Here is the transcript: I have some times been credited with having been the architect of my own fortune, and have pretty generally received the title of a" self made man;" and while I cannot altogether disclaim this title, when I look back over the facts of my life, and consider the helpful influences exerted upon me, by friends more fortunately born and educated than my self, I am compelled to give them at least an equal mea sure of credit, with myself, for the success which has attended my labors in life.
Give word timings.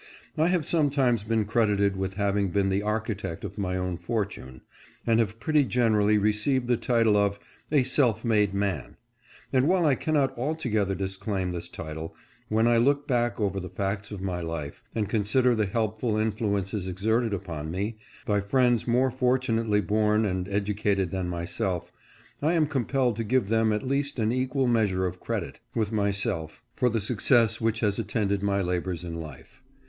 I 0.35 0.47
have 0.47 0.65
some 0.65 0.89
times 0.89 1.23
been 1.23 1.45
credited 1.45 1.95
with 1.95 2.15
having 2.15 2.49
been 2.49 2.69
the 2.69 2.81
architect 2.81 3.43
of 3.45 3.59
my 3.59 3.77
own 3.77 3.97
fortune, 3.97 4.61
and 5.05 5.19
have 5.19 5.39
pretty 5.39 5.63
generally 5.63 6.17
received 6.17 6.67
the 6.67 6.75
title 6.75 7.15
of 7.15 7.37
a" 7.71 7.83
self 7.97 8.25
made 8.25 8.51
man;" 8.51 8.97
and 9.53 9.67
while 9.67 9.85
I 9.85 9.93
cannot 9.93 10.35
altogether 10.35 10.95
disclaim 10.95 11.51
this 11.51 11.69
title, 11.69 12.15
when 12.49 12.67
I 12.67 12.77
look 12.77 13.07
back 13.07 13.39
over 13.39 13.59
the 13.59 13.69
facts 13.69 14.09
of 14.09 14.23
my 14.23 14.39
life, 14.41 14.81
and 14.95 15.07
consider 15.07 15.53
the 15.53 15.67
helpful 15.67 16.17
influences 16.17 16.87
exerted 16.87 17.31
upon 17.31 17.69
me, 17.69 17.99
by 18.25 18.41
friends 18.41 18.87
more 18.87 19.11
fortunately 19.11 19.81
born 19.81 20.25
and 20.25 20.47
educated 20.49 21.11
than 21.11 21.29
my 21.29 21.45
self, 21.45 21.91
I 22.41 22.53
am 22.53 22.65
compelled 22.65 23.17
to 23.17 23.23
give 23.23 23.49
them 23.49 23.71
at 23.71 23.87
least 23.87 24.17
an 24.17 24.31
equal 24.31 24.65
mea 24.65 24.87
sure 24.87 25.05
of 25.05 25.19
credit, 25.19 25.59
with 25.75 25.91
myself, 25.91 26.63
for 26.75 26.89
the 26.89 27.01
success 27.01 27.61
which 27.61 27.81
has 27.81 27.99
attended 27.99 28.41
my 28.41 28.61
labors 28.61 29.03
in 29.03 29.21
life. 29.21 29.61